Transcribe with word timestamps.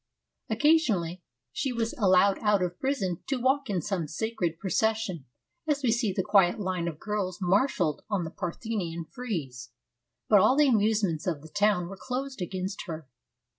Occasionally 0.49 1.21
she 1.53 1.71
was 1.71 1.93
allowed 1.95 2.39
out 2.39 2.63
of 2.63 2.79
prison 2.79 3.19
to 3.27 3.39
walk 3.39 3.69
in 3.69 3.83
some 3.83 4.07
sacred 4.07 4.57
pro 4.57 4.71
cession, 4.71 5.25
as 5.67 5.83
we 5.83 5.91
see 5.91 6.11
the 6.11 6.23
quiet 6.23 6.59
line 6.59 6.87
of 6.87 6.97
girls 6.99 7.37
marshalled 7.39 8.01
on 8.09 8.23
the 8.23 8.31
Parthenon 8.31 9.05
frieze, 9.11 9.69
but 10.27 10.39
all 10.39 10.57
the 10.57 10.67
amusements 10.67 11.27
of 11.27 11.43
the 11.43 11.49
town 11.49 11.87
were 11.87 11.97
closed 11.99 12.41
against 12.41 12.85
her. 12.87 13.07